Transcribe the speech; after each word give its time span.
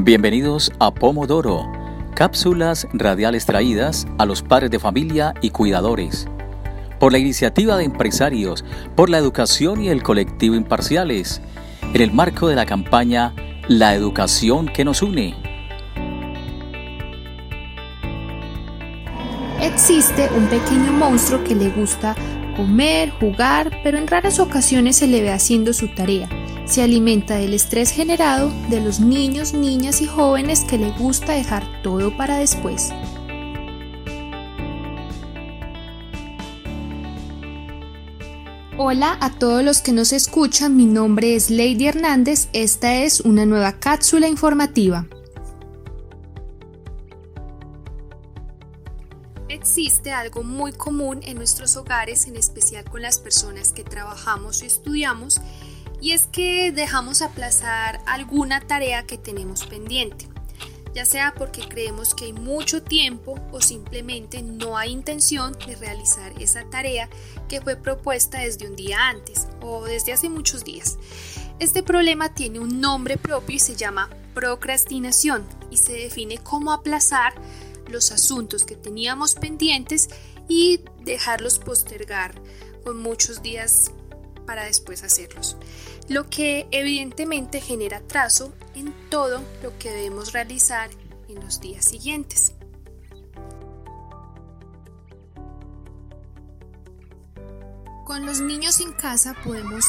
Bienvenidos 0.00 0.70
a 0.78 0.94
Pomodoro, 0.94 1.72
cápsulas 2.14 2.86
radiales 2.92 3.46
traídas 3.46 4.06
a 4.18 4.26
los 4.26 4.42
padres 4.42 4.70
de 4.70 4.78
familia 4.78 5.34
y 5.40 5.50
cuidadores. 5.50 6.28
Por 7.00 7.10
la 7.10 7.18
iniciativa 7.18 7.76
de 7.76 7.82
empresarios, 7.82 8.64
por 8.94 9.10
la 9.10 9.18
educación 9.18 9.82
y 9.82 9.88
el 9.88 10.04
colectivo 10.04 10.54
imparciales, 10.54 11.42
en 11.92 12.00
el 12.00 12.12
marco 12.12 12.46
de 12.46 12.54
la 12.54 12.64
campaña 12.64 13.34
La 13.66 13.92
educación 13.96 14.68
que 14.68 14.84
nos 14.84 15.02
une. 15.02 15.34
Existe 19.60 20.30
un 20.32 20.46
pequeño 20.46 20.92
monstruo 20.92 21.42
que 21.42 21.56
le 21.56 21.70
gusta 21.70 22.14
comer, 22.58 23.08
jugar, 23.08 23.80
pero 23.82 23.96
en 23.96 24.06
raras 24.06 24.38
ocasiones 24.38 24.96
se 24.96 25.06
le 25.06 25.22
ve 25.22 25.30
haciendo 25.30 25.72
su 25.72 25.88
tarea 25.88 26.28
se 26.68 26.82
alimenta 26.82 27.36
del 27.36 27.54
estrés 27.54 27.90
generado 27.90 28.52
de 28.68 28.80
los 28.80 29.00
niños, 29.00 29.54
niñas 29.54 30.02
y 30.02 30.06
jóvenes 30.06 30.60
que 30.68 30.76
le 30.76 30.90
gusta 30.90 31.32
dejar 31.32 31.64
todo 31.82 32.14
para 32.16 32.36
después. 32.36 32.90
Hola 38.76 39.16
a 39.20 39.30
todos 39.30 39.64
los 39.64 39.80
que 39.80 39.92
nos 39.92 40.12
escuchan, 40.12 40.76
mi 40.76 40.84
nombre 40.84 41.34
es 41.34 41.50
Lady 41.50 41.86
Hernández, 41.86 42.48
esta 42.52 42.96
es 43.02 43.20
una 43.20 43.44
nueva 43.44 43.72
cápsula 43.72 44.28
informativa. 44.28 45.06
Existe 49.68 50.12
algo 50.12 50.44
muy 50.44 50.72
común 50.72 51.20
en 51.24 51.36
nuestros 51.36 51.76
hogares, 51.76 52.26
en 52.26 52.36
especial 52.36 52.86
con 52.86 53.02
las 53.02 53.18
personas 53.18 53.70
que 53.70 53.84
trabajamos 53.84 54.62
y 54.62 54.66
estudiamos, 54.66 55.42
y 56.00 56.12
es 56.12 56.26
que 56.26 56.72
dejamos 56.72 57.20
aplazar 57.20 58.00
alguna 58.06 58.62
tarea 58.62 59.06
que 59.06 59.18
tenemos 59.18 59.66
pendiente, 59.66 60.26
ya 60.94 61.04
sea 61.04 61.34
porque 61.36 61.68
creemos 61.68 62.14
que 62.14 62.24
hay 62.24 62.32
mucho 62.32 62.82
tiempo 62.82 63.38
o 63.52 63.60
simplemente 63.60 64.40
no 64.40 64.78
hay 64.78 64.90
intención 64.90 65.52
de 65.66 65.76
realizar 65.76 66.32
esa 66.40 66.64
tarea 66.70 67.10
que 67.46 67.60
fue 67.60 67.76
propuesta 67.76 68.38
desde 68.38 68.66
un 68.66 68.74
día 68.74 69.10
antes 69.10 69.48
o 69.60 69.84
desde 69.84 70.14
hace 70.14 70.30
muchos 70.30 70.64
días. 70.64 70.96
Este 71.58 71.82
problema 71.82 72.32
tiene 72.32 72.58
un 72.58 72.80
nombre 72.80 73.18
propio 73.18 73.56
y 73.56 73.58
se 73.58 73.76
llama 73.76 74.08
procrastinación 74.32 75.44
y 75.70 75.76
se 75.76 75.92
define 75.92 76.38
como 76.38 76.72
aplazar 76.72 77.34
los 77.90 78.12
asuntos 78.12 78.64
que 78.64 78.76
teníamos 78.76 79.34
pendientes 79.34 80.08
y 80.48 80.80
dejarlos 81.04 81.58
postergar 81.58 82.34
con 82.84 83.00
muchos 83.00 83.42
días 83.42 83.92
para 84.46 84.64
después 84.64 85.02
hacerlos, 85.02 85.56
lo 86.08 86.30
que 86.30 86.66
evidentemente 86.70 87.60
genera 87.60 87.98
atraso 87.98 88.54
en 88.74 88.94
todo 89.10 89.42
lo 89.62 89.78
que 89.78 89.90
debemos 89.90 90.32
realizar 90.32 90.88
en 91.28 91.40
los 91.40 91.60
días 91.60 91.84
siguientes. 91.84 92.54
Con 98.06 98.24
los 98.24 98.40
niños 98.40 98.80
en 98.80 98.92
casa 98.92 99.36
podemos 99.44 99.84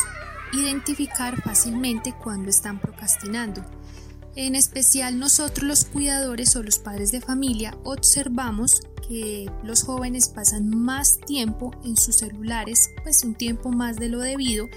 identificar 0.52 1.42
fácilmente 1.42 2.14
cuando 2.22 2.50
están 2.50 2.80
procrastinando. 2.80 3.64
En 4.36 4.56
especial 4.56 5.20
nosotros 5.20 5.68
los 5.68 5.86
cuidadores 5.86 6.56
o 6.56 6.64
los 6.64 6.80
padres 6.80 7.12
de 7.12 7.22
familia 7.22 7.78
observamos 7.84 8.82
que 9.08 9.52
los 9.64 9.84
jóvenes 9.84 10.30
pasan 10.30 10.70
más 10.70 11.18
tiempo 11.26 11.72
en 11.84 11.98
sus 11.98 12.18
celulares, 12.18 12.90
pues 13.04 13.24
un 13.24 13.34
tiempo 13.34 13.70
más 13.70 13.98
de 13.98 14.08
lo 14.08 14.20
debido, 14.20 14.68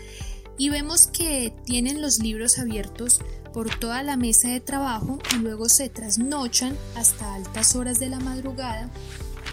y 0.56 0.70
vemos 0.70 1.06
que 1.06 1.54
tienen 1.64 2.00
los 2.00 2.18
libros 2.18 2.58
abiertos 2.58 3.20
por 3.52 3.68
toda 3.78 4.02
la 4.02 4.16
mesa 4.16 4.48
de 4.48 4.60
trabajo 4.60 5.18
y 5.34 5.38
luego 5.40 5.68
se 5.68 5.88
trasnochan 5.90 6.76
hasta 6.96 7.34
altas 7.34 7.76
horas 7.76 7.98
de 7.98 8.08
la 8.08 8.20
madrugada 8.20 8.88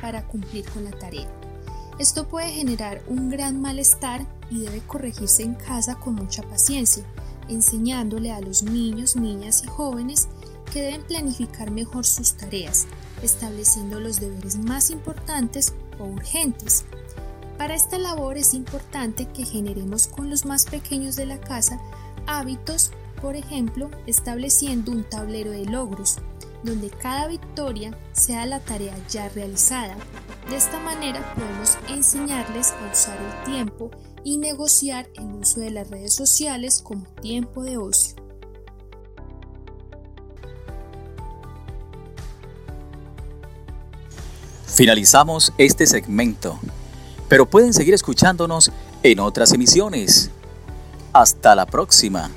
para 0.01 0.25
cumplir 0.25 0.65
con 0.65 0.85
la 0.85 0.91
tarea. 0.91 1.27
Esto 1.99 2.29
puede 2.29 2.51
generar 2.51 3.03
un 3.07 3.29
gran 3.29 3.61
malestar 3.61 4.25
y 4.49 4.59
debe 4.59 4.79
corregirse 4.79 5.43
en 5.43 5.55
casa 5.55 5.95
con 5.95 6.15
mucha 6.15 6.43
paciencia, 6.43 7.03
enseñándole 7.49 8.31
a 8.31 8.41
los 8.41 8.63
niños, 8.63 9.15
niñas 9.15 9.63
y 9.63 9.67
jóvenes 9.67 10.27
que 10.71 10.81
deben 10.81 11.03
planificar 11.03 11.71
mejor 11.71 12.05
sus 12.05 12.33
tareas, 12.33 12.87
estableciendo 13.23 13.99
los 13.99 14.19
deberes 14.19 14.57
más 14.57 14.89
importantes 14.89 15.73
o 15.99 16.05
urgentes. 16.05 16.85
Para 17.57 17.75
esta 17.75 17.97
labor 17.97 18.37
es 18.37 18.53
importante 18.53 19.27
que 19.27 19.45
generemos 19.45 20.07
con 20.07 20.29
los 20.29 20.45
más 20.45 20.65
pequeños 20.65 21.15
de 21.15 21.25
la 21.25 21.39
casa 21.39 21.81
hábitos, 22.25 22.91
por 23.21 23.35
ejemplo, 23.35 23.89
estableciendo 24.05 24.91
un 24.91 25.03
tablero 25.03 25.51
de 25.51 25.65
logros, 25.65 26.19
donde 26.63 26.89
cada 26.89 27.27
victoria 27.27 27.97
sea 28.13 28.45
la 28.45 28.59
tarea 28.59 28.95
ya 29.09 29.27
realizada. 29.29 29.97
De 30.49 30.55
esta 30.55 30.79
manera 30.79 31.35
podemos 31.35 31.77
enseñarles 31.89 32.71
a 32.71 32.91
usar 32.91 33.17
el 33.19 33.43
tiempo 33.53 33.91
y 34.23 34.39
negociar 34.39 35.07
el 35.13 35.35
uso 35.35 35.59
de 35.59 35.69
las 35.69 35.87
redes 35.91 36.15
sociales 36.15 36.81
como 36.83 37.05
tiempo 37.21 37.63
de 37.63 37.77
ocio. 37.77 38.15
Finalizamos 44.65 45.53
este 45.59 45.85
segmento, 45.85 46.59
pero 47.27 47.47
pueden 47.47 47.71
seguir 47.71 47.93
escuchándonos 47.93 48.71
en 49.03 49.19
otras 49.19 49.53
emisiones. 49.53 50.31
Hasta 51.13 51.53
la 51.53 51.67
próxima. 51.67 52.31